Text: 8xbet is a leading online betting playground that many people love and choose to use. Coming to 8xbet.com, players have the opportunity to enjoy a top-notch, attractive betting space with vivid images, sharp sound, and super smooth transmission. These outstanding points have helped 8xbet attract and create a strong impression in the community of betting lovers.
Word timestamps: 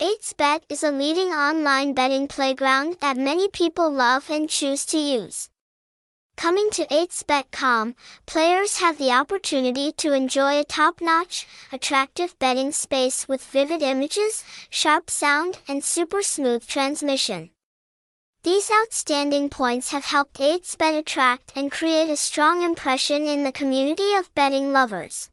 8xbet 0.00 0.62
is 0.70 0.82
a 0.82 0.90
leading 0.90 1.28
online 1.28 1.92
betting 1.92 2.26
playground 2.26 2.96
that 3.02 3.18
many 3.18 3.48
people 3.48 3.92
love 3.92 4.30
and 4.30 4.48
choose 4.48 4.86
to 4.86 4.96
use. 4.96 5.50
Coming 6.38 6.70
to 6.70 6.86
8xbet.com, 6.86 7.94
players 8.24 8.78
have 8.78 8.96
the 8.96 9.10
opportunity 9.10 9.92
to 9.98 10.14
enjoy 10.14 10.58
a 10.58 10.64
top-notch, 10.64 11.46
attractive 11.70 12.38
betting 12.38 12.72
space 12.72 13.28
with 13.28 13.44
vivid 13.44 13.82
images, 13.82 14.42
sharp 14.70 15.10
sound, 15.10 15.58
and 15.68 15.84
super 15.84 16.22
smooth 16.22 16.66
transmission. 16.66 17.50
These 18.42 18.70
outstanding 18.70 19.50
points 19.50 19.90
have 19.90 20.06
helped 20.06 20.40
8xbet 20.40 20.98
attract 20.98 21.52
and 21.54 21.70
create 21.70 22.08
a 22.08 22.16
strong 22.16 22.62
impression 22.62 23.26
in 23.26 23.44
the 23.44 23.52
community 23.52 24.14
of 24.14 24.34
betting 24.34 24.72
lovers. 24.72 25.28